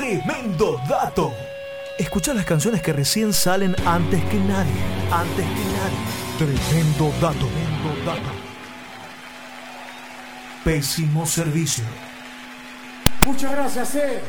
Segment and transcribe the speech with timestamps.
[0.00, 1.30] Tremendo dato.
[1.98, 4.72] Escucha las canciones que recién salen antes que nadie.
[5.12, 6.56] Antes que nadie.
[6.56, 7.46] Tremendo dato.
[7.46, 8.30] Tremendo dato.
[10.64, 11.84] Pésimo servicio.
[13.26, 14.22] Muchas gracias, eh.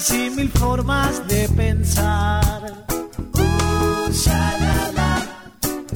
[0.00, 2.86] Maneras y mil formas de pensar.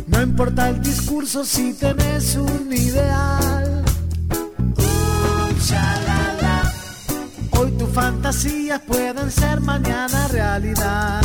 [0.07, 3.85] No importa el discurso si tenés un ideal.
[7.53, 11.23] Hoy tus fantasías pueden ser mañana realidad.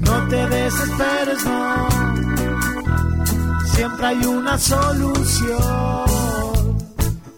[0.00, 1.88] No te desesperes, no.
[3.74, 5.58] Siempre hay una solución.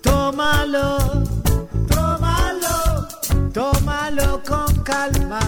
[0.02, 1.19] Tómalo,
[4.90, 5.40] calma.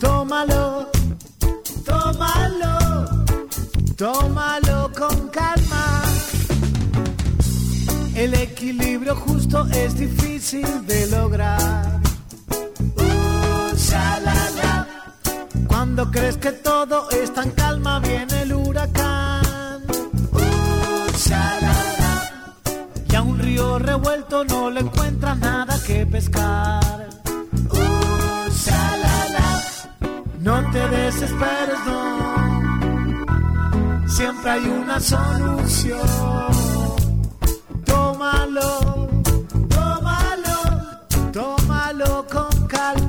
[0.00, 0.90] Tómalo,
[1.84, 2.74] tómalo,
[3.96, 6.02] tómalo con calma.
[8.14, 12.00] El equilibrio justo es difícil de lograr.
[12.96, 13.40] Uh.
[15.66, 19.82] Cuando crees que todo está en calma, viene el huracán.
[20.32, 22.14] Uh, shalala.
[23.10, 27.09] Y a un río revuelto no le encuentras nada que pescar.
[30.40, 31.98] No te desesperes, no.
[34.08, 36.00] Siempre hay una solución.
[37.84, 39.08] Tómalo,
[39.68, 40.58] tómalo,
[41.32, 42.99] tómalo con calma.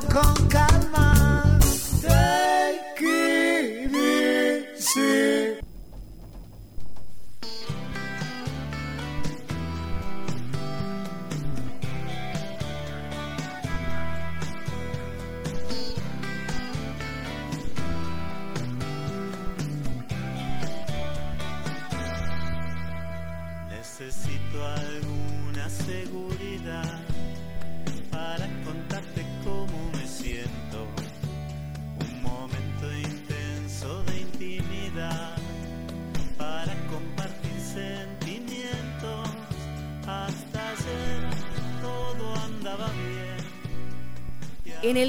[0.00, 0.35] Tómalo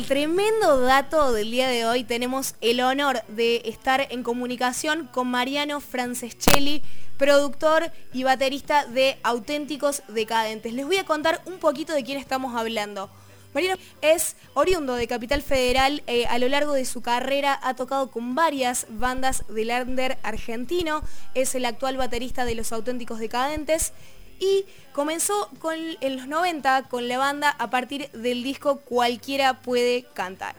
[0.07, 5.81] tremendo dato del día de hoy tenemos el honor de estar en comunicación con Mariano
[5.81, 6.81] Franceschelli,
[7.17, 10.71] productor y baterista de Auténticos Decadentes.
[10.71, 13.09] Les voy a contar un poquito de quién estamos hablando.
[13.53, 18.09] Mariano es oriundo de Capital Federal, eh, a lo largo de su carrera ha tocado
[18.09, 21.03] con varias bandas del under argentino,
[21.33, 23.91] es el actual baterista de Los Auténticos Decadentes
[24.39, 30.05] y comenzó con, en los 90 con la banda a partir del disco Cualquiera puede
[30.13, 30.55] cantar.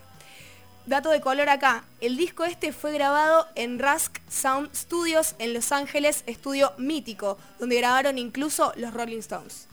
[0.87, 5.71] Dato de color acá, el disco este fue grabado en Rusk Sound Studios en Los
[5.71, 9.69] Ángeles, estudio mítico, donde grabaron incluso los Rolling Stones.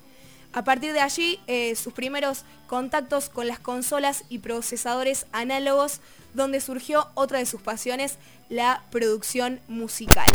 [0.51, 6.01] A partir de allí, eh, sus primeros contactos con las consolas y procesadores análogos,
[6.33, 8.17] donde surgió otra de sus pasiones,
[8.49, 10.27] la producción musical.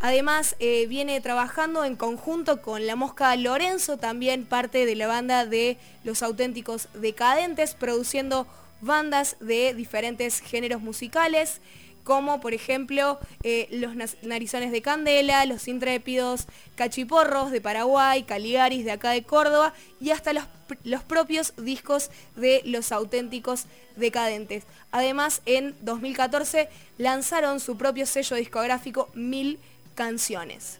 [0.00, 5.44] Además, eh, viene trabajando en conjunto con La Mosca Lorenzo, también parte de la banda
[5.44, 8.46] de Los Auténticos Decadentes, produciendo
[8.80, 11.60] bandas de diferentes géneros musicales,
[12.02, 16.46] como por ejemplo eh, Los Narizones de Candela, Los Intrépidos,
[16.76, 20.44] Cachiporros de Paraguay, Caligaris de acá de Córdoba y hasta los,
[20.82, 24.64] los propios discos de Los Auténticos Decadentes.
[24.92, 29.58] Además, en 2014 lanzaron su propio sello discográfico Mil
[29.94, 30.78] Canciones.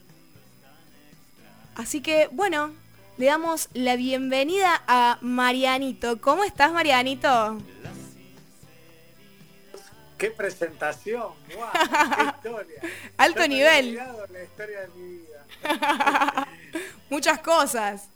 [1.75, 2.73] Así que, bueno,
[3.17, 6.21] le damos la bienvenida a Marianito.
[6.21, 7.59] ¿Cómo estás, Marianito?
[10.19, 11.33] ¡Qué presentación!
[11.55, 11.71] ¡Guau!
[11.73, 12.83] ¡Qué historia!
[13.17, 13.99] Alto nivel.
[13.99, 15.47] había olvidado la historia de mi vida.
[17.11, 18.09] Muchas cosas.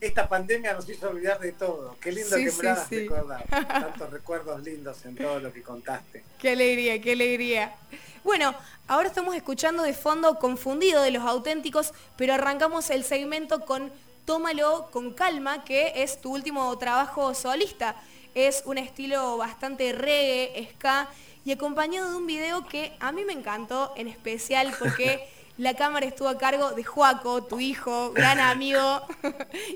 [0.00, 1.96] Esta pandemia nos hizo olvidar de todo.
[2.00, 2.98] Qué lindo Sí, que sí, me hagas sí.
[3.00, 3.44] recordar.
[3.48, 6.22] Tantos recuerdos lindos en todo lo que contaste.
[6.38, 7.74] Qué alegría, qué alegría.
[8.22, 8.54] Bueno,
[8.86, 13.90] ahora estamos escuchando de fondo Confundido de los auténticos, pero arrancamos el segmento con
[14.24, 17.96] Tómalo con calma, que es tu último trabajo solista.
[18.34, 21.08] Es un estilo bastante reggae, ska,
[21.44, 25.26] y acompañado de un video que a mí me encantó en especial porque
[25.58, 29.02] la cámara estuvo a cargo de Joaco, tu hijo, gran amigo,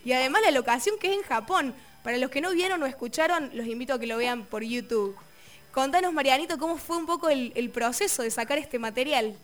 [0.05, 1.75] y además la locación que es en Japón.
[2.03, 5.15] Para los que no vieron o escucharon, los invito a que lo vean por YouTube.
[5.73, 9.37] Contanos, Marianito, cómo fue un poco el, el proceso de sacar este material.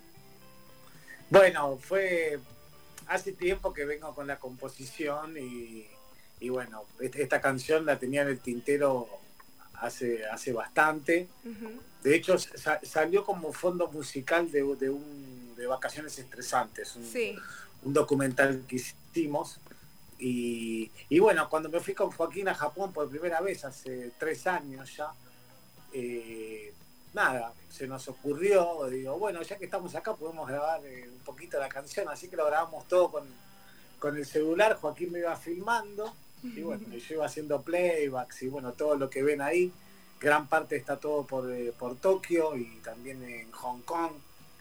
[1.31, 2.39] Bueno, fue
[3.07, 5.87] hace tiempo que vengo con la composición y,
[6.41, 9.09] y bueno, esta canción la tenía en el tintero
[9.75, 11.29] hace, hace bastante.
[12.03, 15.28] De hecho, sa- salió como fondo musical de, de un,
[15.59, 17.37] de Vacaciones Estresantes, un, Sí,
[17.83, 19.61] un documental que hicimos.
[20.19, 24.47] Y, y bueno, cuando me fui con Joaquín a Japón por primera vez, hace tres
[24.47, 25.13] años ya,
[25.93, 26.73] eh,
[27.13, 31.59] nada, se nos ocurrió, digo, bueno, ya que estamos acá podemos grabar eh, un poquito
[31.59, 33.25] la canción, así que lo grabamos todo con,
[33.99, 38.73] con el celular, Joaquín me iba filmando, y bueno, yo iba haciendo playbacks y bueno,
[38.73, 39.73] todo lo que ven ahí,
[40.21, 44.13] gran parte está todo por, eh, por Tokio y también en Hong Kong,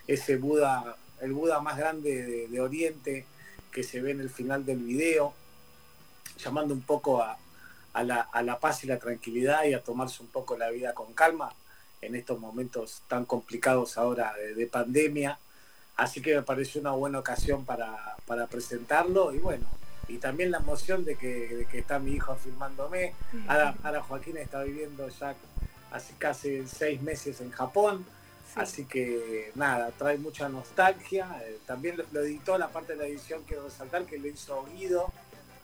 [0.08, 3.26] ese Buda, el Buda más grande de, de Oriente
[3.72, 5.34] que se ve en el final del video,
[6.40, 7.38] llamando un poco a,
[7.94, 10.94] a la, a la paz y la tranquilidad y a tomarse un poco la vida
[10.94, 11.54] con calma
[12.02, 15.40] en estos momentos tan complicados ahora de, de pandemia.
[15.96, 19.66] Así que me pareció una buena ocasión para, para presentarlo y bueno,
[20.08, 23.14] y también la emoción de que, de que está mi hijo filmándome.
[23.48, 25.36] Ahora, ahora Joaquín está viviendo ya
[25.92, 28.06] hace casi seis meses en Japón,
[28.54, 28.60] sí.
[28.60, 31.42] Así que nada, trae mucha nostalgia.
[31.46, 34.66] Eh, también lo, lo editó la parte de la edición, quiero resaltar que lo hizo
[34.74, 35.12] Guido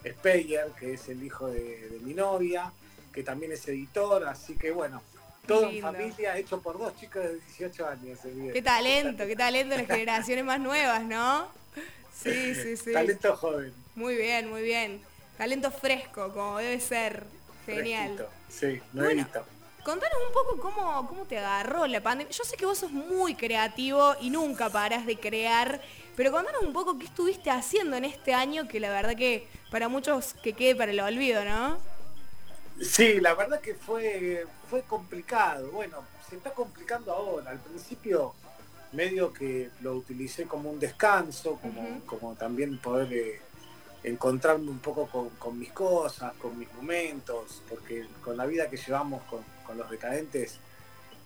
[0.06, 2.71] Speyer, que es el hijo de, de mi novia,
[3.12, 4.25] que también es editor.
[4.25, 5.01] Así que bueno,
[5.45, 8.19] todo en familia, hecho por dos chicos de 18 años.
[8.24, 8.53] video.
[8.53, 11.47] Qué talento, qué talento las generaciones más nuevas, ¿no?
[12.13, 12.94] Sí, sí, sí.
[12.94, 13.74] Talento joven.
[13.95, 15.01] Muy bien, muy bien.
[15.38, 17.25] Talento fresco, como debe ser.
[17.65, 18.15] Genial.
[18.15, 18.29] fresquito.
[18.50, 19.27] Sí, Bueno.
[19.83, 22.31] Contanos un poco cómo, cómo te agarró la pandemia.
[22.31, 25.81] Yo sé que vos sos muy creativo y nunca parás de crear,
[26.15, 29.89] pero contanos un poco qué estuviste haciendo en este año que la verdad que para
[29.89, 31.77] muchos que quede para el olvido, ¿no?
[32.81, 35.69] Sí, la verdad que fue, fue complicado.
[35.71, 35.97] Bueno,
[36.29, 37.51] se está complicando ahora.
[37.51, 38.33] Al principio
[38.94, 43.41] medio que lo utilicé como un descanso, como, como también poder eh,
[44.03, 48.77] encontrarme un poco con, con mis cosas, con mis momentos, porque con la vida que
[48.77, 50.60] llevamos con, con los decadentes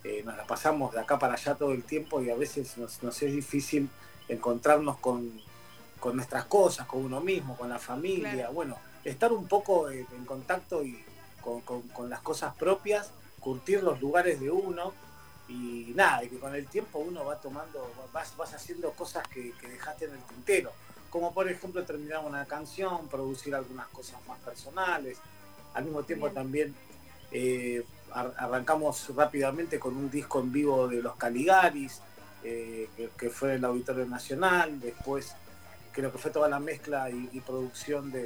[0.04, 3.01] eh, nos la pasamos de acá para allá todo el tiempo y a veces nos,
[3.04, 3.89] nos es difícil
[4.30, 5.31] encontrarnos con,
[6.00, 8.54] con nuestras cosas, con uno mismo, con la familia, Claro.
[8.54, 11.04] bueno, estar un poco en, en contacto y
[11.42, 14.94] con, con- con las cosas propias, curtir los lugares de uno
[15.50, 19.51] y nada, y que con el tiempo uno va tomando, vas, vas haciendo cosas que,
[19.54, 20.72] que dejaste en el tintero,
[21.10, 25.18] como por ejemplo terminar una canción, producir algunas cosas más personales,
[25.74, 26.36] al mismo tiempo Bien.
[26.36, 26.75] también
[27.31, 32.01] eh, ar- arrancamos rápidamente con un disco en vivo de los Caligaris,
[32.44, 35.36] eh, que, que fue el Auditorio Nacional, después
[35.92, 38.24] creo que fue toda la mezcla y, y producción de,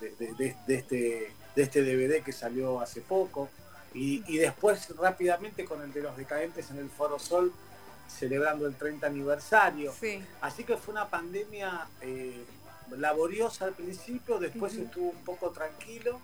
[0.00, 3.48] de- de- de- de este, de este DVD que salió hace poco,
[3.94, 7.50] y, y después rápidamente con el de los decadentes en el Foro Sol,
[8.08, 9.92] celebrando el 30 aniversario.
[9.98, 10.22] Sí.
[10.42, 12.44] Así que fue una pandemia eh,
[12.96, 16.20] laboriosa al principio, después estuvo un poco tranquilo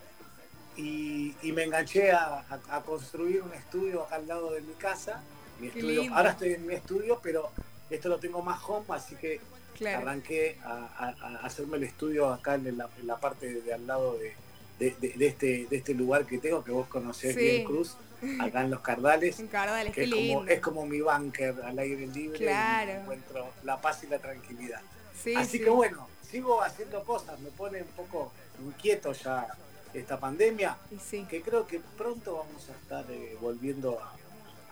[0.77, 4.73] y, y me enganché a, a- a construir un estudio acá al lado de mi
[4.75, 5.23] casa.
[5.61, 6.15] Mi estudio.
[6.15, 7.51] Ahora estoy en mi estudio, pero
[7.91, 9.41] esto lo tengo más home, así que
[9.77, 9.99] Claro.
[10.03, 11.09] arranqué a,
[11.43, 14.35] hacerme el estudio acá en la, en la parte de, de al lado de,
[14.79, 17.41] de- de- de este, de este lugar que tengo, que vos conocés Sí.
[17.41, 17.97] bien, Cruz,
[18.41, 19.41] acá en Los Cardales.
[19.41, 22.91] En Cardales, que es como, es como mi bunker al aire libre Claro.
[22.91, 24.81] y encuentro la paz y la tranquilidad.
[25.21, 25.65] Sí, Así sí.
[25.65, 28.33] que bueno, sigo haciendo cosas, me pone un poco
[28.65, 29.47] inquieto ya
[29.95, 31.27] esta pandemia, sí.
[31.29, 34.13] que creo que pronto vamos a estar eh, volviendo a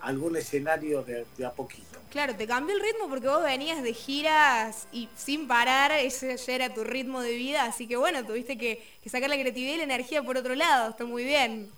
[0.07, 1.99] algún escenario de, de a poquito.
[2.09, 6.53] Claro, te cambió el ritmo porque vos venías de giras y sin parar, ese ya
[6.53, 9.77] era tu ritmo de vida, así que bueno, tuviste que, que sacar la creatividad y
[9.77, 11.69] la energía por otro lado, está muy bien.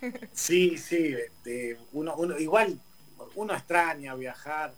[0.32, 2.78] Sí, sí, este, uno, uno, igual
[3.34, 4.74] uno extraña viajar.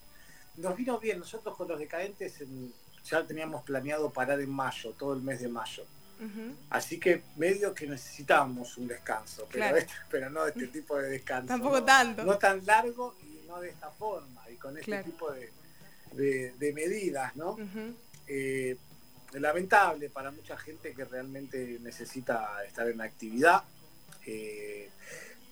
[0.56, 2.72] Nos vino bien, nosotros con los decadentes en-
[3.04, 5.84] ya teníamos planeado parar en mayo, todo el mes de mayo.
[6.70, 9.76] Así que medio que necesitábamos un descanso, pero, Claro.
[9.78, 11.46] este- pero no de este tipo de descanso.
[11.48, 11.84] Tampoco ¿no?
[11.86, 12.24] tanto.
[12.24, 15.04] No tan largo y no de esta forma, y con este Claro.
[15.04, 15.50] tipo de,
[16.12, 17.56] de- de medidas, ¿no?
[18.26, 18.76] Eh,
[19.32, 23.62] lamentable para mucha gente que realmente necesita estar en actividad.
[24.26, 24.90] Eh,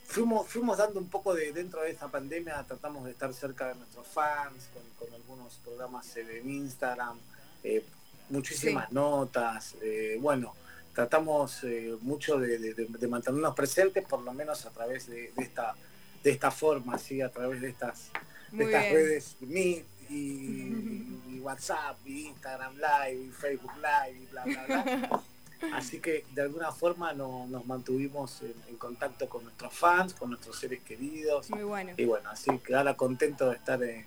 [0.05, 3.75] fuimos, fuimos dando un poco de dentro de esta pandemia, tratamos de estar cerca de
[3.77, 7.19] nuestros fans, con, con algunos programas en Instagram,
[7.63, 7.85] eh,
[8.31, 8.95] muchísimas Sí.
[8.95, 10.55] notas, eh, bueno,
[10.95, 15.33] tratamos eh, mucho de, de- de- de mantenernos presentes, por lo menos a través de,
[15.37, 15.75] de esta,
[16.23, 17.21] de esta forma, ¿sí?
[17.21, 18.11] a través de estas,
[18.59, 20.15] estas redes Meet y,
[21.35, 25.23] y WhatsApp, y Instagram Live, y Facebook Live, y bla, bla, bla.
[25.73, 30.29] Así que de alguna forma no- nos mantuvimos en, en contacto con nuestros fans, con
[30.31, 31.49] nuestros seres queridos.
[31.51, 31.93] Muy bueno.
[31.97, 34.05] Y bueno, así que ahora contento de estar, de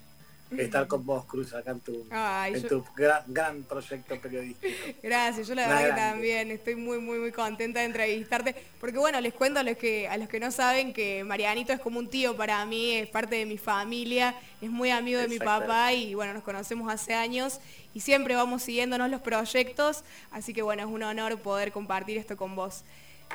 [0.56, 4.72] estar con vos, Cruz, acá en tu, Ay, en yo- tu gran, gran proyecto periodístico.
[5.02, 8.54] Gracias, yo la verdad que también estoy muy, muy, muy contenta de entrevistarte.
[8.80, 11.80] Porque bueno, les cuento a los que, a los que no saben que Marianito es
[11.80, 15.38] como un tío para mí, es parte de mi familia, es muy amigo de mi
[15.38, 17.60] papá y bueno, nos conocemos hace años
[17.94, 20.04] y siempre vamos siguiéndonos los proyectos.
[20.30, 22.84] Así que bueno, es un honor poder compartir esto con vos.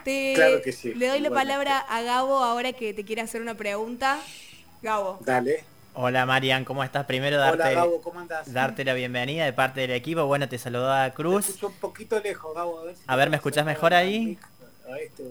[0.04, 3.42] Te- Claro que sí, Le doy la palabra a Gabo ahora que te quiere hacer
[3.42, 4.20] una pregunta.
[4.82, 5.20] Gabo.
[5.22, 5.64] Dale.
[5.98, 7.06] Hola Marian, ¿cómo estás?
[7.06, 8.52] Primero Hola darte, Gabo, ¿cómo andás?
[8.52, 10.26] darte la bienvenida de parte del equipo.
[10.26, 11.48] Bueno, te saludaba Te Cruz.
[11.48, 12.80] escucho un poquito lejos, Gabo.
[12.80, 14.38] A ver, si A ver, ¿me escuchás mejor ahí?
[14.92, 15.24] A, este,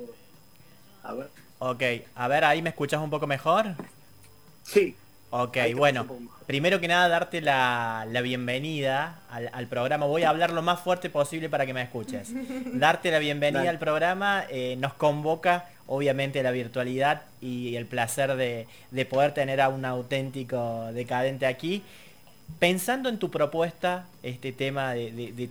[1.03, 1.29] a ver.
[1.59, 1.83] Ok,
[2.15, 3.75] a ver, ahí me escuchás un poco mejor.
[4.63, 4.97] Sí.
[5.31, 6.07] Ok, bueno,
[6.47, 10.07] primero que nada darte la, la bienvenida al, al programa.
[10.07, 12.31] Voy a hablar lo más fuerte posible para que me escuches.
[12.79, 13.71] Darte la bienvenida Dale.
[13.71, 19.61] al programa eh, nos convoca obviamente la virtualidad y el placer de, de poder tener
[19.61, 21.83] a un auténtico decadente aquí.
[22.59, 25.49] Pensando en tu propuesta, este tema de, de, de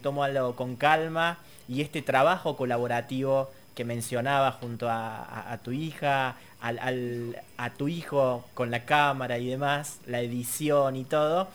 [0.55, 7.87] con calma y este trabajo colaborativo que mencionaba junto a, tu hija, al- a tu
[7.87, 11.47] hijo con la cámara y demás, la edición y todo,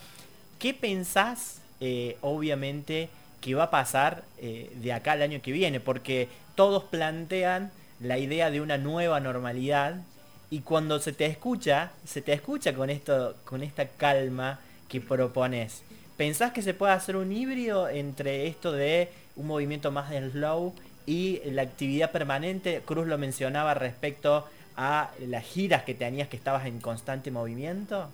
[0.59, 3.09] ¿qué pensás, eh, obviamente,
[3.39, 5.79] que va a pasar eh, de acá al año que viene?
[5.79, 10.01] Porque todos plantean la idea de una nueva normalidad
[10.49, 15.83] y cuando se te escucha, se te escucha con esto, con esta calma que propones.
[16.17, 20.73] ¿Pensás que se puede hacer un híbrido entre esto de un movimiento más de slow
[21.05, 22.81] y la actividad permanente?
[22.85, 28.09] Cruz lo mencionaba respecto a las giras que tenías que estabas en constante movimiento.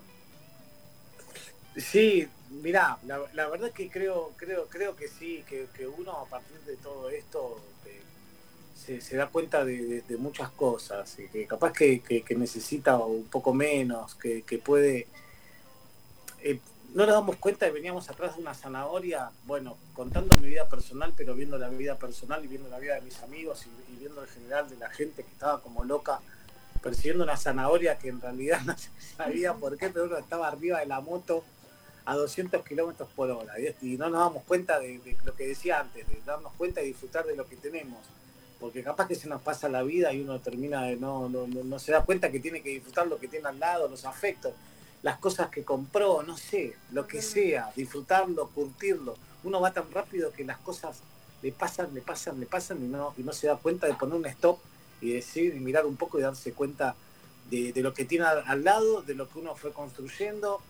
[1.77, 6.25] Sí, mirá, la, la verdad que creo, creo, creo que sí, que, que uno a
[6.25, 7.61] partir de todo esto
[8.85, 14.61] se, da cuenta de, muchas cosas, y que capaz que, necesita un poco menos, que,
[14.63, 15.07] puede...
[16.41, 16.59] eh,
[16.93, 21.13] no nos damos cuenta que veníamos atrás de una zanahoria, bueno, contando mi vida personal,
[21.17, 24.21] pero viendo la vida personal y viendo la vida de mis amigos y, y viendo
[24.21, 26.21] en general de la gente que estaba como loca
[26.85, 30.79] persiguiendo una zanahoria que en realidad no se sabía por qué, pero uno estaba arriba
[30.79, 31.43] de la moto
[32.05, 33.53] a 200 kilómetros por hora.
[33.59, 36.87] Y, y no nos damos cuenta de lo que decía antes, de darnos cuenta y
[36.87, 37.97] disfrutar de lo que tenemos.
[38.59, 41.79] Porque capaz que se nos pasa la vida y uno termina de no, no, no-
[41.79, 44.53] se da cuenta que tiene que disfrutar lo que tiene al lado, los afectos,
[45.03, 49.15] las cosas que compró, no sé, lo que sea, disfrutarlo, curtirlo.
[49.43, 50.99] Uno va tan rápido que las cosas
[51.43, 54.15] le pasan, le pasan, le pasan y no, y no se da cuenta de poner
[54.15, 54.57] un stop
[55.01, 56.95] y decir y mirar un poco y darse cuenta
[57.51, 60.61] de, de lo que tiene al, al lado, de lo que uno fue construyendo.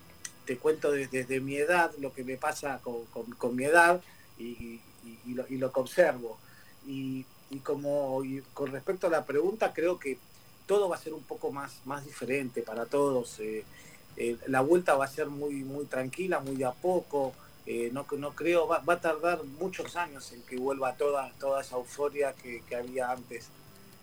[0.45, 4.01] Te cuento desde, desde mi edad lo que me pasa con, con- con mi edad
[4.37, 4.81] y, y-
[5.27, 6.37] y lo, y lo que observo.
[6.85, 10.17] Y, y como y con respecto a la pregunta, creo que
[10.65, 13.39] todo va a ser un poco más, más diferente para todos.
[13.39, 13.63] eh,
[14.17, 17.33] eh, la vuelta va a ser muy, muy tranquila, muy de a poco.
[17.67, 21.61] eh, no, no creo, va, va a tardar muchos años en que vuelva toda, toda
[21.61, 23.47] esa euforia que, que había antes.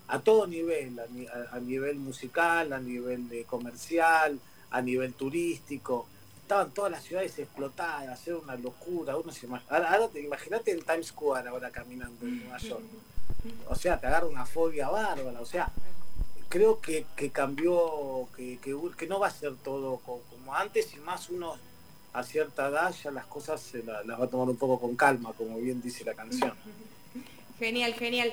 [0.08, 4.38] A todo nivel, a, ni- a- a nivel musical, a nivel de comercial,
[4.70, 6.06] a nivel turístico.
[6.42, 9.16] Estaban todas las ciudades explotadas, era una locura.
[9.16, 12.82] Uno se imag- ahora, ahora te imagínate en Times Square ahora caminando en Nueva York.
[13.68, 15.40] O sea, te agarra una fobia bárbara.
[15.40, 15.70] O sea,
[16.48, 20.92] creo que, que cambió, que, que, que no va a ser todo co- como antes
[20.94, 21.56] y más uno
[22.12, 24.94] a cierta edad ya las cosas se la- las va a tomar un poco con
[24.96, 26.52] calma, como bien dice la canción.
[27.58, 28.32] Genial, genial.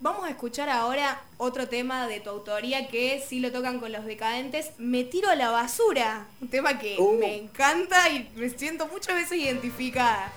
[0.00, 4.04] Vamos a escuchar ahora otro tema de tu autoría que sí lo tocan con los
[4.04, 4.70] decadentes.
[4.78, 6.26] Me tiro a la basura.
[6.40, 7.18] Un tema que Uh.
[7.18, 10.30] me encanta y me siento muchas veces identificada.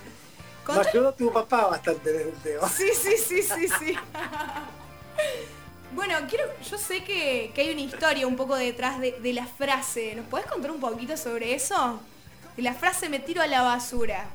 [0.80, 2.68] Ayudó tu papá bastante en el tema.
[2.70, 3.96] Sí, sí, sí, sí, sí.
[5.96, 9.46] bueno, quiero, yo sé que, que hay una historia un poco detrás de, de la
[9.46, 10.16] frase.
[10.16, 12.00] ¿Nos podés contar un poquito sobre eso?
[12.56, 14.26] De la frase me tiro a la basura.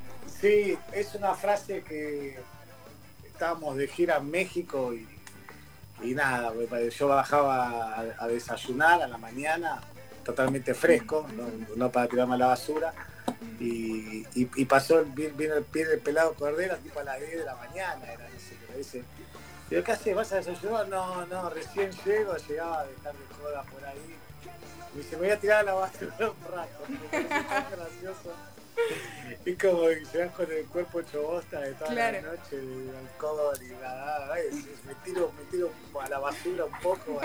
[0.40, 2.38] Sí, es una frase que
[3.24, 5.06] estábamos de gira en México y,
[6.02, 6.52] y nada,
[6.90, 9.80] yo bajaba a, a desayunar a la mañana,
[10.24, 11.44] totalmente fresco, no,
[11.76, 12.92] no para tirarme a la basura.
[13.60, 17.54] Y, y- y pasó, viene, viene el, pelado Cordera tipo a las 10 de la
[17.56, 19.04] mañana, era, no sé, dice,
[19.68, 20.14] ¿pero qué haces?
[20.14, 20.88] ¿Vas a desayunar?
[20.88, 24.16] No, no, recién llego, llegaba a dejar de joda por ahí.
[24.94, 26.78] Y dice, me voy a tirar a la basura un rato.
[27.76, 28.34] Gracioso.
[29.44, 32.18] Es como que llegas con el cuerpo hecho bosta de toda Claro.
[32.20, 34.34] la noche, el alcohol y nada,
[34.86, 35.70] me tiro, me tiro
[36.02, 37.20] a la basura un poco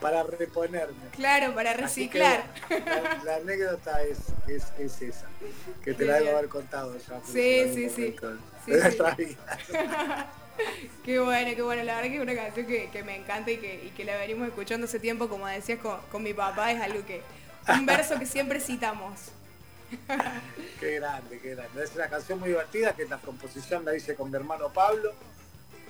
[0.00, 1.08] para reponerme.
[1.12, 2.44] Claro, para reciclar.
[2.68, 5.26] la, la anécdota es, es, es esa,
[5.82, 7.20] que te la debo haber contado ya.
[7.24, 8.16] Sí, sí, sí.
[8.64, 8.82] Sí, de sí.
[8.82, 9.58] nuestra vida.
[11.04, 11.82] Qué bueno, qué bueno.
[11.82, 14.16] La verdad que es una canción que, que me encanta y que, y que la
[14.16, 17.22] venimos escuchando hace tiempo, como decías con, con mi papá, es algo que.
[17.68, 19.18] Un verso que siempre citamos.
[20.80, 21.84] Qué grande, qué grande.
[21.84, 25.12] Es una canción muy divertida que la composición la hice con mi hermano Pablo.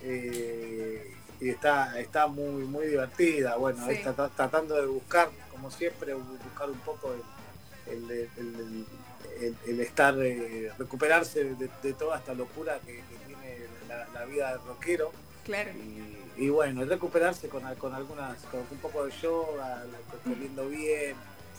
[0.02, 3.56] eh, y está, está muy, muy divertida.
[3.56, 3.94] Bueno, Sí.
[3.94, 7.12] está tra- tratando de buscar, como siempre, bu- buscar un poco
[7.86, 8.10] el,
[9.66, 13.58] el- estar, eh, recuperarse de, de toda esta locura que, que tiene
[13.88, 15.12] la, la vida del rockero.
[15.44, 15.70] Claro.
[15.72, 19.84] Y, y bueno, recuperarse con, con algunas, con un poco de yoga,
[20.22, 21.14] comiendo bien,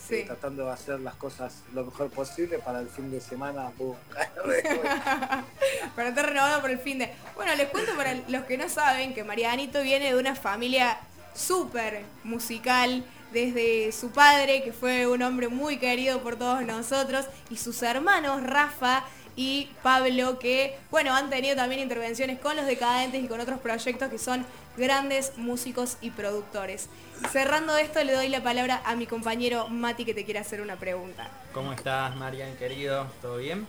[0.08, 0.16] Sí.
[0.16, 3.72] eh, tratando de hacer las cosas lo mejor posible para el fin de semana.
[3.78, 3.96] boom,
[5.96, 7.14] Para estar renovado por el fin de.
[7.36, 11.00] Bueno, les cuento para los que no saben que Marianito viene de una familia
[11.34, 13.04] súper musical.
[13.34, 18.42] Desde su padre, que fue un hombre muy querido por todos nosotros, y sus hermanos
[18.44, 19.04] Rafa
[19.36, 24.10] y Pablo, que, bueno, han tenido también intervenciones con los decadentes y con otros proyectos
[24.10, 24.46] que son
[24.78, 26.90] grandes músicos y productores.
[27.32, 30.76] Cerrando esto, le doy la palabra a mi compañero Mati, que te quiere hacer una
[30.78, 31.30] pregunta.
[31.54, 33.08] ¿Cómo estás, Marian, querido?
[33.22, 33.66] ¿Todo bien?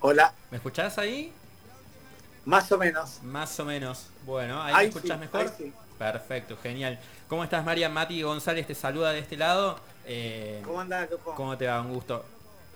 [0.00, 1.32] Hola, ¿Me escuchás ahí?
[2.44, 3.20] más o menos.
[3.22, 4.06] Más o menos.
[4.26, 5.40] Bueno, ¿ahí Ahí me escuchás sí, mejor?
[5.42, 5.72] ahí sí.
[5.98, 6.98] Perfecto, genial.
[7.28, 7.92] ¿Cómo estás, Marian?
[7.92, 9.78] Mati González te saluda de este lado.
[10.04, 11.34] Eh, ¿Cómo andás, loco?
[11.36, 11.80] ¿Cómo te va?
[11.80, 12.24] Un gusto.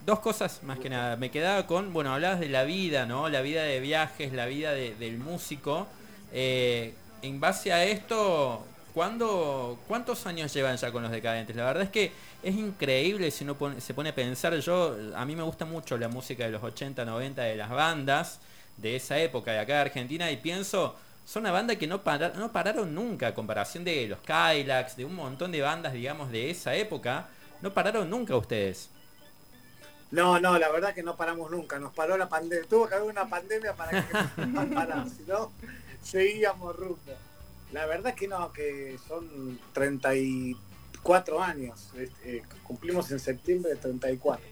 [0.04, 1.16] Dos cosas más que nada.
[1.16, 3.28] Me quedaba con, bueno, hablabas de la vida, ¿no?
[3.28, 5.88] La vida de viajes, la vida de- del músico.
[6.33, 11.56] Eh, en base a esto, ¿cuándo, ¿cuántos años llevan ya con los decadentes?
[11.56, 14.54] La verdad es que es increíble si uno se pone a pensar.
[14.59, 18.40] Yo, a mí me gusta mucho la música de los 80, 90 de las bandas
[18.76, 22.30] de esa época de acá de Argentina y pienso, son una banda que no, para-
[22.30, 26.50] no pararon nunca, a comparación de los Kylax, de un montón de bandas, digamos, de
[26.50, 27.29] esa época.
[27.62, 28.90] No pararon nunca ustedes.
[30.11, 31.79] No, no, la verdad que no paramos nunca.
[31.79, 32.66] Nos paró la pandemia.
[32.68, 34.37] Tuvo que haber una pandemia para que nos
[35.27, 35.53] no,
[36.07, 36.99] seguíamos rumbo.
[37.73, 41.90] La verdad que no, que son 34 años.
[41.99, 44.45] Este, eh, cumplimos en septiembre de 34.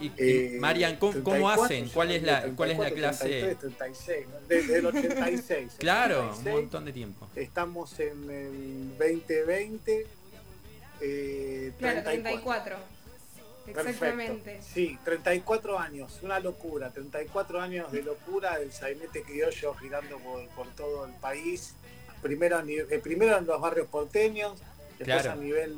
[0.00, 1.88] Y, y, Eh, Marian, ¿cómo, cómo 34, hacen?
[1.90, 3.28] ¿Cuál es la, cuál es la 34, clase?
[3.28, 4.46] 33, 36, ¿no?
[4.48, 5.72] desde el 86.
[5.72, 7.28] el Claro, un 86, montón de tiempo.
[7.34, 10.06] Estamos en el 2020.
[11.00, 12.76] Eh, Claro, 34.
[13.72, 13.74] 34.
[13.74, 14.22] Perfecto.
[14.22, 14.62] Exactamente.
[14.62, 20.66] Sí, 34 años, una locura, 34 años de locura del sainete criollo girando por, por
[20.74, 21.74] todo el país.
[22.22, 24.54] Primero, eh, primero en los barrios porteños,
[24.98, 25.32] después Claro.
[25.32, 25.76] a nivel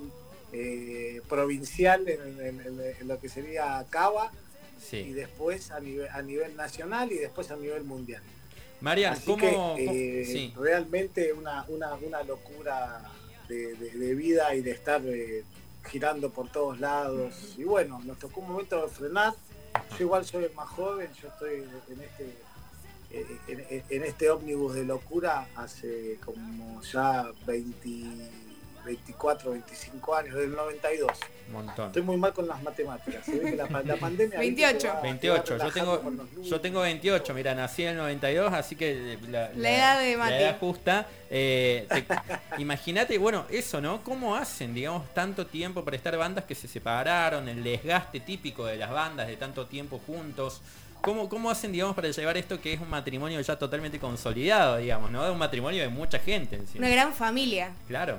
[0.52, 4.32] eh, provincial en, en- en- en lo que sería Cava
[4.90, 8.22] y después a nivel, a nivel nacional y después a nivel mundial.
[8.80, 10.52] Marian, Así ¿cómo, que cómo- eh, sí.
[10.56, 13.02] realmente una, una, una locura
[13.46, 15.44] de, de- de vida y de estar eh,
[15.84, 17.54] girando por todos lados.
[17.58, 19.34] Y bueno, nos tocó un momento de frenar.
[19.98, 22.50] Yo igual soy más joven, yo estoy en este
[23.12, 27.88] eh, en este ómnibus de locura hace como ya 20,
[28.84, 31.10] 24, 25 años, del 92.
[31.48, 31.86] Un montón.
[31.88, 33.24] Estoy muy mal con las matemáticas.
[33.24, 34.38] se ve que la, pa- la pandemia...
[34.38, 34.62] ¿viste?
[34.62, 34.78] 28.
[34.80, 36.28] te va- te va 28, yo tengo, números.
[36.48, 40.30] yo tengo 28, mira, nací en el 92, así que la, La edad de Mati.
[40.30, 41.06] La edad justa.
[41.30, 42.06] Eh, te-
[42.58, 44.02] Imagínate, bueno, eso, ¿no?
[44.02, 48.76] ¿Cómo hacen, digamos, tanto tiempo para estar bandas que se separaron, el desgaste típico de
[48.76, 50.60] las bandas de tanto tiempo juntos?
[51.00, 55.10] ¿Cómo, ¿Cómo hacen, digamos, para llevar esto que es un matrimonio ya totalmente consolidado, digamos,
[55.10, 55.32] ¿no?
[55.32, 56.84] Un matrimonio de mucha gente encima.
[56.86, 57.72] Una gran familia.
[57.88, 58.18] Claro,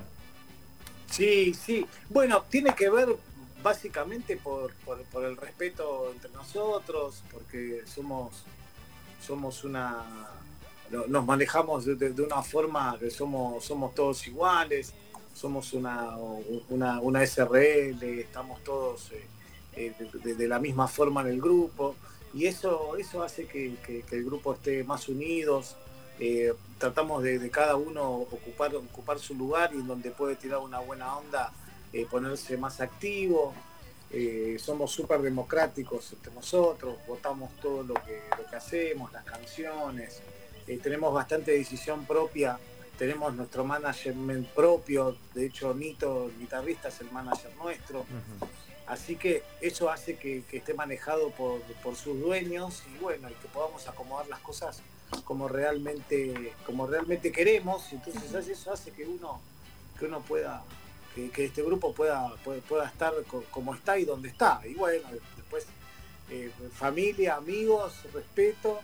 [1.11, 1.85] Sí, sí.
[2.09, 3.15] Bueno, tiene que ver
[3.61, 8.43] básicamente por, por, el respeto entre nosotros, porque somos,
[9.25, 10.03] somos una.
[10.89, 14.93] no- Nos manejamos de, una forma que somos, somos todos iguales,
[15.33, 16.15] somos una,
[16.69, 19.25] una, una SRL, estamos todos eh,
[19.75, 19.93] eh,
[20.35, 21.95] de la misma forma en el grupo,
[22.33, 25.75] y eso, eso hace que, que- que el grupo esté más unidos,
[26.23, 30.59] eh, tratamos de, de cada uno ocupar, ocupar su lugar y en donde puede tirar
[30.59, 31.51] una buena onda,
[31.91, 33.55] eh, ponerse más activo.
[34.11, 40.21] Eh, somos súper democráticos entre nosotros, votamos todo lo que, lo que hacemos, las canciones,
[40.83, 42.59] tenemos bastante decisión propia,
[42.99, 48.05] tenemos nuestro management propio, de hecho Nito, el guitarrista, es el manager nuestro.
[48.85, 53.33] Así que eso hace que, que esté manejado por, por sus dueños y bueno, y
[53.33, 54.81] que podamos acomodar las cosas
[55.23, 57.91] como realmente, como realmente queremos.
[57.91, 59.39] Entonces eso hace que uno,
[59.99, 60.63] que uno pueda,
[61.15, 64.61] que, que este grupo pueda, pueda, pueda estar co- como está y donde está.
[64.67, 65.65] Y bueno, después
[66.29, 68.79] eh, familia, amigos, respeto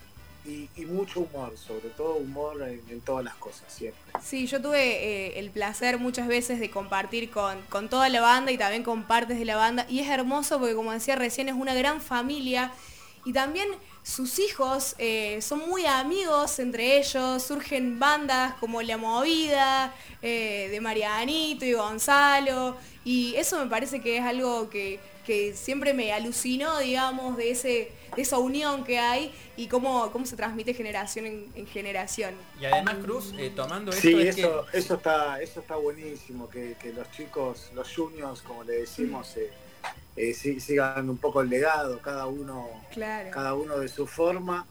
[0.46, 4.02] y, y mucho humor, sobre todo humor en, en todas las cosas, siempre.
[4.24, 8.52] Sí, yo tuve eh, el placer muchas veces de compartir con, con toda la banda
[8.52, 9.86] y también con partes de la banda.
[9.90, 12.72] Y es hermoso porque como decía recién es una gran familia.
[13.26, 13.68] Y también
[14.08, 17.44] sus hijos eh, son muy amigos entre ellos.
[17.44, 22.78] Surgen bandas como La Movida, eh, de Marianito y Gonzalo.
[23.04, 27.92] Y eso me parece que es algo que, que siempre me alucinó, digamos, de, ese,
[28.16, 32.34] de esa unión que hay y cómo, cómo se transmite generación en- en generación.
[32.62, 36.76] Y además, Cruz, eh, tomando esto, Sí, es eso, eso está, eso está buenísimo, que,
[36.82, 39.52] que los chicos, los juniors, como le decimos, eh,
[40.18, 43.30] eh, sigan un poco el legado, cada uno, Claro.
[43.32, 44.66] cada uno de su forma.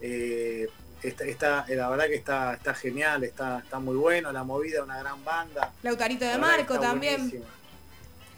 [0.00, 0.68] Eh,
[1.02, 4.82] está, está- eh, la verdad que está, está genial, está, está muy bueno, la movida,
[4.82, 5.72] una gran banda.
[5.82, 7.16] Lautarito de La Marco también.
[7.16, 7.46] buenísima.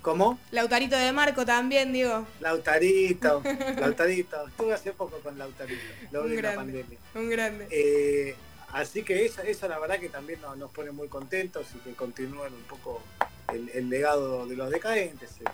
[0.03, 0.39] ¿Cómo?
[0.53, 2.27] Lautarito de Marco también, digo.
[2.41, 3.43] Lautarito,
[3.79, 4.49] Lautarito.
[4.49, 6.99] Estuve hace poco con Lautarito, lo vi Un en la pandemia.
[7.15, 7.69] Un grande.
[7.71, 8.35] Eh,
[8.73, 11.93] así que eso, eso la verdad que también nos, nos pone muy contentos y que
[11.95, 13.03] continúen un poco
[13.53, 15.33] el, el legado de los decadentes.
[15.41, 15.45] eh.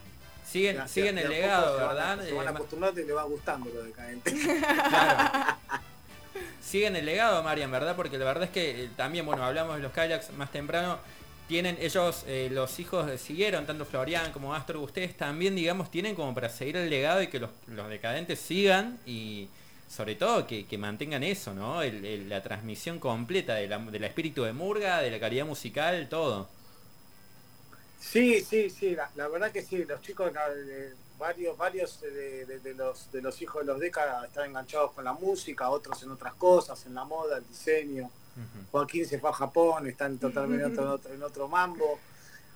[0.47, 2.25] Siguen, Ya- siguen ya- el legado, poco se van a- ¿verdad?
[2.29, 4.35] Se van acostumbrando y le va gustando los decadentes.
[4.89, 5.57] Claro.
[6.61, 7.95] Siguen el legado, Marian, ¿verdad?
[7.97, 10.99] Porque la verdad es que eh, también, bueno, hablamos de los Kylax más temprano.
[11.49, 16.17] Tienen, ellos, eh, los hijos eh, siguieron, tanto Florian como Astro, ustedes también, digamos, tienen
[16.17, 19.49] como para seguir el legado y que los, los decadentes sigan y
[19.89, 21.83] sobre todo que, que mantengan eso, ¿no?
[21.83, 26.09] El- el- la transmisión completa de la- del espíritu de Murga, de la calidad musical,
[26.09, 26.49] todo.
[28.01, 32.45] Sí, sí, sí, la, la verdad que sí, los chicos, la- eh, varios, varios de,
[32.47, 36.03] de- de los, de los hijos de los décadas están enganchados con la música, otros
[36.03, 38.11] en otras cosas, en la moda, el diseño.
[38.71, 41.99] Joaquín se fue a Japón, están totalmente en otro, en otro- en otro mambo.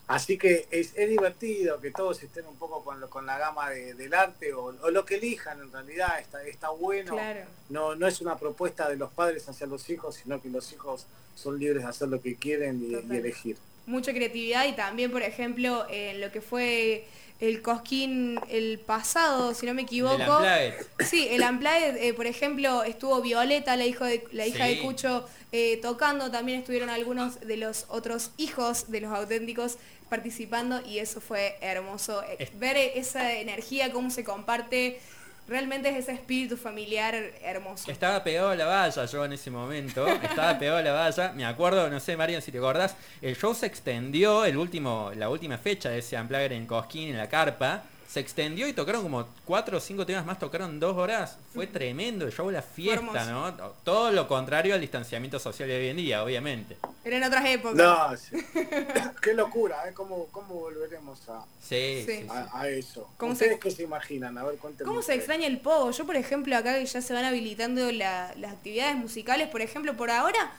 [0.09, 3.71] Así que es, es divertido que todos estén un poco con, lo- con la gama
[3.71, 7.13] de- del arte o, o lo que elijan en realidad, está, está bueno.
[7.15, 7.41] Claro.
[7.71, 11.07] No, no es una propuesta de los padres hacia los hijos, sino que los hijos
[11.35, 13.57] son libres de hacer lo que quieren y, elegir.
[13.87, 17.05] Mucha creatividad y también, por ejemplo, en lo que fue
[17.41, 20.45] el Cosquín el pasado, si no me equivoco.
[20.45, 20.75] El.
[21.07, 24.75] Sí, el Unplugged, eh, por ejemplo, estuvo Violeta, la, hijo de, la hija Sí.
[24.75, 26.31] de Cucho, eh, tocando.
[26.31, 29.79] También estuvieron algunos de los otros hijos de los auténticos
[30.11, 32.23] participando y eso fue hermoso.
[32.25, 35.01] Eh, Es- Ver esa energía, cómo se comparte,
[35.49, 37.91] realmente es ese espíritu familiar hermoso.
[37.91, 40.07] Estaba pegado a la valla yo en ese momento.
[40.23, 41.33] Estaba pegado a la valla.
[41.33, 42.97] Me acuerdo, no sé, Marian, si te acordás.
[43.21, 47.19] El show se extendió, el último, la última fecha de ese Unplugged en Cosquín, en
[47.19, 47.83] la carpa.
[48.11, 51.39] Se extendió y tocaron como cuatro o cinco temas más, tocaron dos horas.
[51.55, 53.55] Fue tremendo el show, la fiesta, ¿no?
[53.85, 56.77] Todo lo contrario al distanciamiento social de hoy en día, obviamente.
[57.05, 57.77] Eran otras épocas.
[57.77, 58.37] No, sí.
[59.23, 59.93] qué locura, ¿eh?
[59.95, 62.27] ¿Cómo, ¿Cómo volveremos a, Sí, Sí.
[62.29, 63.09] a, a eso?
[63.17, 64.37] ¿Cómo ¿Ustedes se- qué se imaginan?
[64.39, 64.89] A ver, cuéntenme.
[64.89, 65.93] ¿Cómo se extraña el pogo?
[65.93, 69.97] Yo, por ejemplo, acá que ya se van habilitando la- las actividades musicales, por ejemplo,
[69.97, 70.51] por ahora,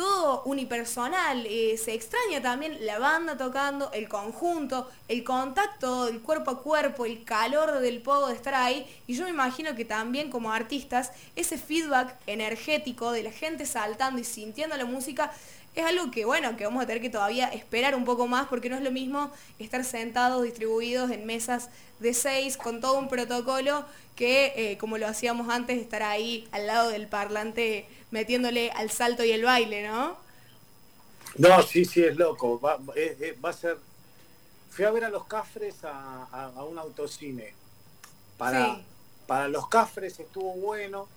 [0.00, 1.44] todo unipersonal.
[1.46, 7.04] eh, se extraña también la banda tocando, el conjunto, el contacto del cuerpo a cuerpo,
[7.04, 8.86] el calor del pogo de estar ahí.
[9.06, 14.18] Y yo me imagino que también como artistas, ese feedback energético de la gente saltando
[14.18, 15.32] y sintiendo la música
[15.74, 18.68] es algo que, bueno, que vamos a tener que todavía esperar un poco más porque
[18.68, 23.84] no es lo mismo estar sentados, distribuidos en mesas de seis con todo un protocolo
[24.16, 29.24] que, eh, como lo hacíamos antes, estar ahí al lado del parlante metiéndole al salto
[29.24, 30.18] y el baile, ¿no?
[31.36, 32.60] No, sí, sí, es loco.
[32.60, 33.78] Va, eh, eh, va a ser.
[34.70, 37.58] Fui a ver a los Cafres a, a- a un autocine.
[38.36, 38.86] Para, Sí.
[39.26, 41.10] para los Cafres estuvo bueno.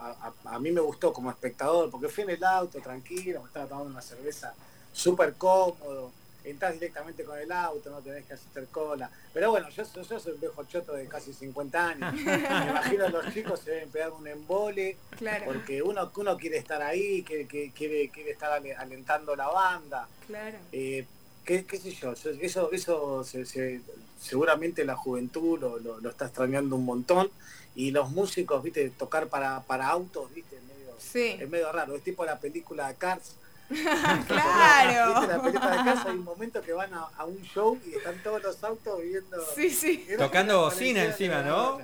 [0.00, 3.46] A, a- a mí me gustó como espectador, porque fui en el auto tranquilo, me
[3.48, 4.54] estaba tomando una cerveza
[4.92, 6.12] súper cómodo.
[6.44, 9.10] Entras directamente con el auto, no tenés que hacer cola.
[9.34, 12.12] Pero bueno, yo, yo, yo soy un viejo choto de casi 50 años.
[12.24, 16.56] Me imagino a los chicos se deben pegar un embole Claro, porque uno, uno quiere
[16.58, 20.08] estar ahí, que, que- quiere, quiere estar ale- alentando la banda.
[20.26, 20.56] claro.
[20.72, 21.04] Eh,
[21.44, 22.12] ¿qué, qué sé yo?
[22.12, 23.80] Eso, eso, eso se- se-
[24.18, 27.30] seguramente la juventud lo, lo- lo está extrañando un montón.
[27.78, 31.94] Y los músicos, viste, tocar para, para autos, viste, es medio, Sí, es medio raro.
[31.94, 33.36] Es tipo la película Cars.
[34.26, 35.20] claro.
[35.20, 35.26] ¿Viste?
[35.36, 38.20] La película de Cars hay un momento que van a, a un show y están
[38.24, 39.36] todos los autos viendo.
[39.54, 40.04] Sí, sí.
[40.06, 41.78] viendo Tocando bocina encima, ¿no?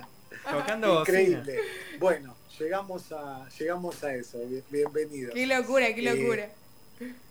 [0.51, 1.21] Tocando bocina.
[1.21, 1.59] Increíble.
[1.99, 4.37] Bueno, llegamos a, llegamos a eso.
[4.47, 5.33] Bien- Bienvenidos.
[5.33, 6.49] Qué locura, qué Eh, locura.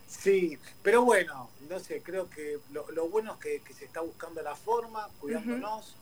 [0.08, 4.00] Sí, pero bueno, no sé, creo que lo, lo bueno es que, que se está
[4.00, 5.96] buscando la forma, cuidándonos.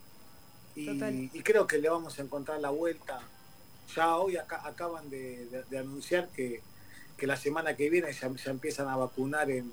[0.74, 3.20] Y, y creo que le vamos a encontrar la vuelta.
[3.94, 6.62] Ya hoy acá, acaban de, de- de anunciar que,
[7.16, 9.70] que la semana que viene ya, ya empiezan a vacunar en,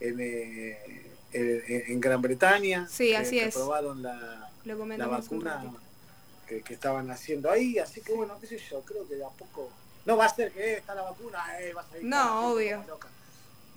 [0.00, 2.88] en, eh, eh, en Gran Bretaña.
[2.88, 3.54] Sí, así que es.
[3.54, 5.72] Probaron la, la vacuna
[6.48, 9.28] que, que estaban haciendo ahí, así que bueno, qué sé yo, creo que de a
[9.30, 9.70] poco...
[10.04, 12.84] No va a ser que eh, está la vacuna, eh, vas a ir No, obvio.
[12.86, 13.08] loca.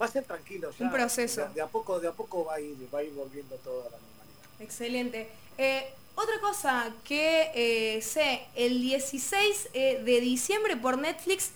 [0.02, 0.86] Va a ser tranquilo ya.
[0.86, 1.48] Un proceso.
[1.48, 3.82] De, de a poco, de a poco va a ir, va a ir volviendo todo
[3.82, 4.44] a la normalidad.
[4.60, 5.30] Excelente.
[5.58, 11.52] Eh, otra cosa que eh, sé, el 16 eh, de diciembre por Netflix,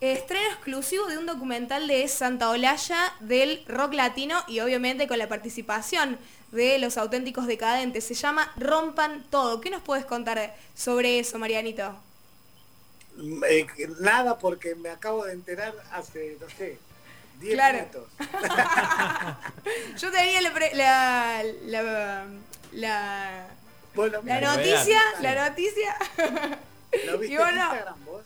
[0.00, 5.18] eh, estreno exclusivo de un documental de Santa Olalla del rock latino y obviamente con
[5.18, 6.18] la participación
[6.52, 8.04] de los auténticos decadentes.
[8.04, 9.60] Se llama Rompan Todo.
[9.60, 11.96] ¿Qué nos puedes contar sobre eso, Marianito?
[13.48, 13.66] Eh,
[14.00, 16.78] nada, porque me acabo de enterar hace, no sé,
[17.40, 17.78] 10 Claro.
[17.78, 18.08] minutos.
[20.00, 22.26] Yo tenía la, pre- la, la,
[22.72, 23.46] la-
[23.94, 25.96] Bueno, la noticia, la noticia.
[27.06, 27.60] ¿Lo viste y en bueno.
[27.62, 28.22] Instagram vos?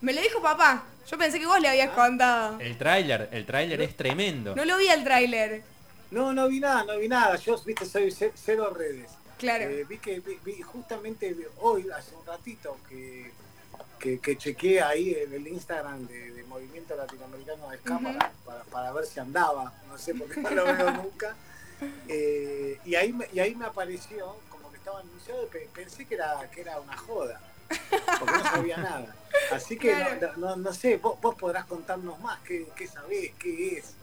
[0.00, 0.84] Me lo dijo papá.
[1.10, 2.58] Yo pensé que vos le habías contado.
[2.60, 4.54] El tráiler, el tráiler es tremendo.
[4.56, 5.62] No lo vi el tráiler.
[6.10, 7.36] No, no vi nada, no vi nada.
[7.36, 9.10] Yo, viste, soy ce- cero redes.
[9.38, 9.64] Claro.
[9.64, 13.32] Eh, vi que vi, vi justamente hoy, hace un ratito, que,
[13.98, 18.02] que, que chequeé ahí en el Instagram de, de Movimiento Latinoamericano de Ujú.
[18.04, 19.72] para, para, para ver si andaba.
[19.88, 21.34] No sé por qué no lo veo nunca.
[22.08, 24.36] Eh, y, ahí me, y ahí me apareció
[24.84, 27.40] estaba anunciado pensé que era, que era una joda.
[28.20, 29.16] Porque no sabía nada.
[29.50, 30.32] Así que no- Claro.
[30.36, 33.94] no, no, sé, vos, vos podrás contarnos más qué, qué sabés, qué es.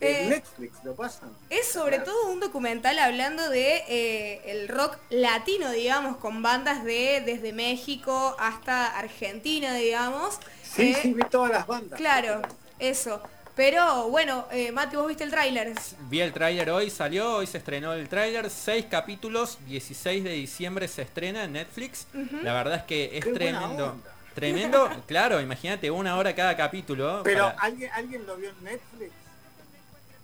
[0.00, 1.30] Eh, Netflix lo pasan.
[1.48, 7.22] Es sobre todo un documental hablando de eh, el rock latino, digamos, con bandas de
[7.24, 10.40] desde México hasta Argentina, digamos.
[10.64, 11.96] Sí, Eh, sí, vi todas las bandas.
[11.96, 12.42] Claro,
[12.80, 13.22] eso.
[13.56, 15.72] Pero bueno, eh, Mati, ¿vos viste el tráiler?
[16.10, 20.86] Vi el tráiler hoy, salió, hoy se estrenó el tráiler, seis capítulos, 16 de diciembre
[20.88, 22.06] se estrena en Netflix.
[22.42, 23.96] La verdad es que es Qué tremendo.
[24.34, 27.22] Tremendo, claro, imagínate, una hora cada capítulo.
[27.24, 29.12] Pero para- ¿alguien, ¿alguien lo vio en Netflix?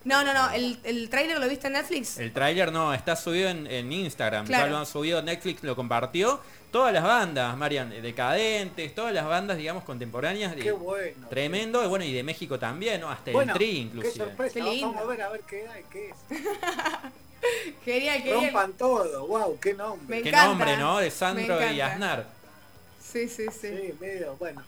[0.04, 2.18] No, no, no, el, el tráiler lo viste en Netflix.
[2.18, 4.66] El tráiler no, está subido en, en Instagram, Claro.
[4.66, 6.40] ya lo han subido, Netflix lo compartió.
[6.72, 10.56] Todas las bandas, Marian, decadentes, todas las bandas, digamos, contemporáneas.
[10.56, 11.28] de- Qué bueno.
[11.28, 13.10] Tremendo, y bueno, y de México también, ¿no?
[13.10, 14.24] Hasta Bueno, el Tri qué inclusive.
[14.24, 14.54] sorpresa.
[14.54, 14.98] Qué Vamos lindo.
[14.98, 16.16] a ver a ver qué hay, qué es.
[17.84, 18.40] Genial, genial.
[18.44, 20.16] Rompan todo, wow, qué nombre.
[20.16, 20.98] Me Qué encanta, nombre, ¿no?
[20.98, 21.80] De Sandro y.
[21.80, 22.26] Aznar.
[23.00, 23.68] Sí, sí, sí.
[23.68, 24.62] Sí, medio, bueno.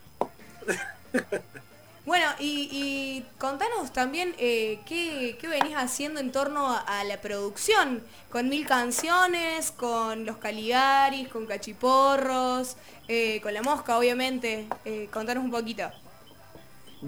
[2.06, 7.20] Bueno, y, y contanos también eh, ¿qué, qué venís haciendo en torno a, a la
[7.20, 12.76] producción, con mil canciones, con los Caligaris, con Cachiporros,
[13.08, 14.66] eh, con la mosca, obviamente.
[14.84, 15.90] Eh, contanos un poquito.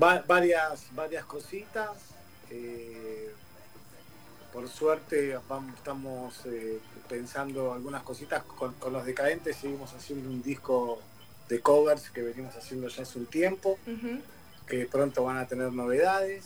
[0.03, 1.91] Va- varias, varias cositas.
[4.53, 6.35] por suerte vamos, estamos
[7.09, 9.57] pensando algunas cositas con, con los decadentes.
[9.57, 11.01] Seguimos haciendo un disco
[11.51, 13.79] de covers que venimos haciendo ya hace un tiempo,
[14.67, 16.45] que pronto van a tener novedades.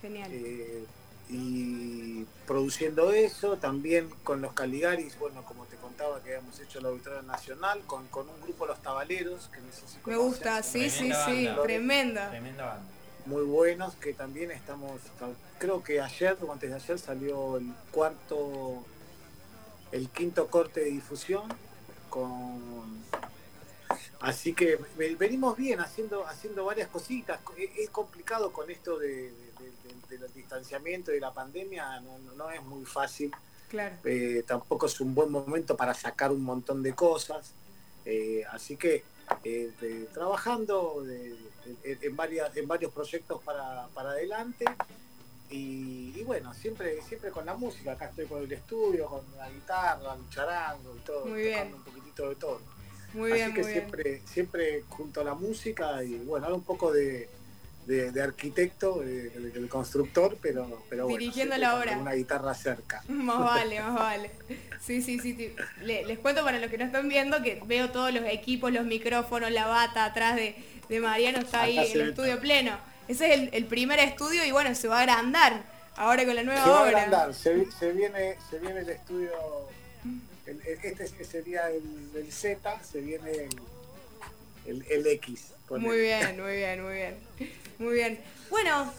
[0.00, 0.30] Genial.
[0.32, 0.84] Eh,
[1.28, 6.86] y produciendo eso, también con los Caligaris, bueno, como te contaba que habíamos hecho el
[6.86, 10.90] Auditorio Nacional, con, con un grupo Los Tabaleros, que no sé si Me gusta, sí,
[10.90, 11.62] sí, Tremenda sí, banda.
[11.62, 12.30] tremenda.
[12.30, 12.82] Tremenda banda.
[13.26, 15.00] muy buenos, que también estamos,
[15.58, 18.84] creo que ayer o antes de ayer salió el cuarto,
[19.92, 21.44] el quinto corte de difusión,
[22.10, 22.98] con
[24.22, 27.40] así que ve- venimos bien haciendo, haciendo varias cositas.
[27.78, 29.72] Es, complicado con esto de, de-
[30.08, 33.30] de- del distanciamiento y de la pandemia, no, no- no es muy fácil.
[33.68, 33.96] Claro.
[34.04, 37.52] Eh, tampoco es un buen momento para sacar un montón de cosas.
[38.04, 39.04] Eh, así que
[39.44, 41.30] eh, de- trabajando de-
[41.84, 44.64] de- en, varias, en varios proyectos para, para adelante.
[45.50, 47.92] Y, y bueno, siempre, siempre con la música.
[47.92, 51.54] Acá estoy con el estudio, con la guitarra, el charango y todo, Muy bien.
[51.70, 52.60] tocando un poquitito de todo.
[53.14, 53.80] Muy Así bien, que muy bien.
[53.82, 57.28] siempre, siempre junto a la música y bueno, ahora un poco de,
[57.86, 61.98] de- de arquitecto, de, de- del constructor, pero, pero bueno, Dirigiendo la con obra.
[61.98, 63.02] Una guitarra cerca.
[63.08, 64.30] Más vale, más vale.
[64.80, 65.34] Sí, sí, sí.
[65.36, 65.54] sí.
[65.82, 68.84] Le- les cuento para los que no están viendo que veo todos los equipos, los
[68.84, 70.56] micrófonos, la bata atrás de,
[70.88, 72.76] de Mariano, está ahí el estudio pleno.
[73.08, 75.62] Ese es el, el primer estudio y bueno, se va a agrandar
[75.96, 76.90] ahora con la nueva Se va a obra.
[77.02, 79.30] agrandar, se, vi- se viene, se viene el estudio,
[80.66, 81.82] el- el- este sería el,
[82.14, 83.48] el Z, se viene
[84.66, 85.48] el, X.
[85.70, 87.16] Muy bien, muy bien, muy bien.
[87.78, 88.20] Muy bien.
[88.50, 88.92] Bueno,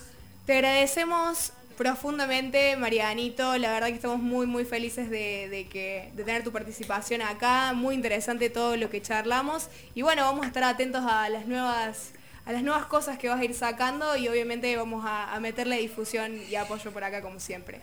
[0.46, 3.58] te agradecemos profundamente, Marianito.
[3.58, 7.74] La verdad que estamos muy, muy felices de, de que, de tener tu participación acá.
[7.74, 9.70] Muy interesante todo lo que charlamos.
[9.96, 12.12] Y bueno, vamos a estar atentos a las nuevas
[12.46, 15.78] a las nuevas cosas que vas a ir sacando y obviamente vamos a, a meterle
[15.78, 17.80] difusión y apoyo por acá como siempre.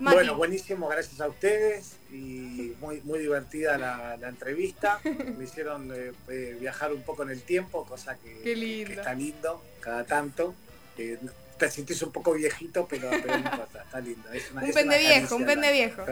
[0.00, 4.98] Mati, Bueno, buenísimo, gracias a ustedes y muy, muy divertida la, la entrevista.
[5.04, 10.04] Me hicieron eh, eh, viajar un poco en el tiempo, cosa que, está lindo cada
[10.04, 10.54] tanto.
[10.96, 11.18] Eh,
[11.58, 14.26] te sentís un poco viejito, pero, pero no importa, está lindo.
[14.32, 16.04] Es una- Un es pende viejo, caricia un pende viejo.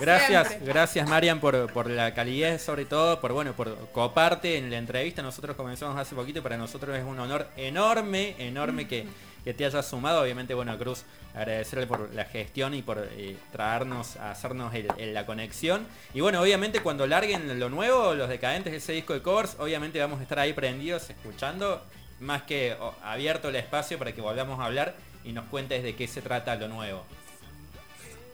[0.00, 0.58] Gracias.
[0.62, 5.22] Gracias Marian por, por la calidez sobre todo, por bueno, por coparte en la entrevista.
[5.22, 9.06] Nosotros comenzamos hace poquito y para nosotros es un honor enorme, enorme que,
[9.44, 10.22] que te hayas sumado.
[10.22, 15.86] Obviamente, bueno, Cruz, agradecerle por la gestión y por eh, traernos, a hacernos la conexión.
[16.14, 20.20] Y bueno, obviamente cuando larguen lo nuevo, los decadentes, ese disco de covers, obviamente vamos
[20.20, 21.82] a estar ahí prendidos, escuchando,
[22.20, 26.06] más que abierto el espacio para que volvamos a hablar y nos cuentes de qué
[26.06, 27.04] se trata lo nuevo.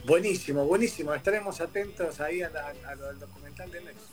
[0.04, 1.12] Buenísimo, buenísimo.
[1.14, 4.08] Estaremos atentos ahí a la- a lo del documental de Netflix.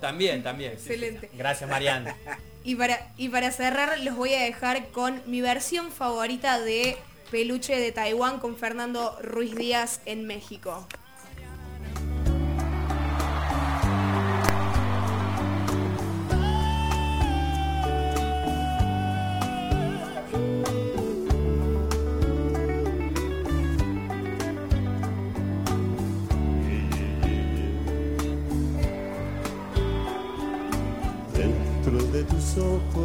[0.00, 0.72] También, también.
[0.72, 0.92] sí.
[0.92, 1.30] Excelente.
[1.32, 2.06] Gracias, Marian.
[2.64, 6.96] Y para, y para cerrar los voy a dejar con mi versión favorita de
[7.30, 10.84] Peluche de Taiwán con Fernando Ruiz Díaz en México.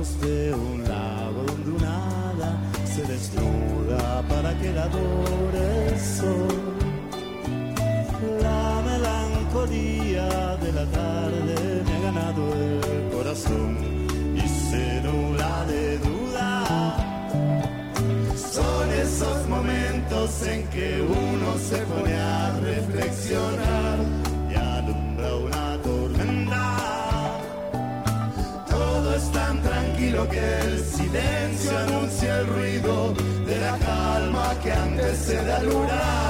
[0.01, 6.47] De un lago donde un hada se desnuda para que la adore el sol.
[8.41, 13.77] La melancolía de la tarde me ha ganado el corazón
[14.35, 16.49] y se nubla de duda.
[18.35, 23.70] Son esos momentos en que uno se pone a reflexionar
[30.41, 33.13] el silencio anuncia el ruido
[33.45, 36.20] de la calma que antecede al huracán.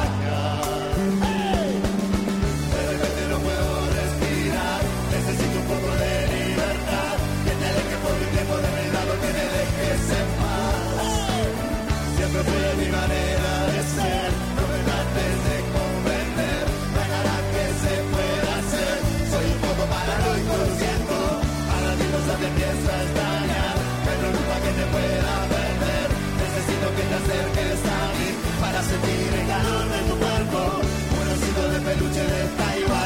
[32.11, 33.00] Osito de peluche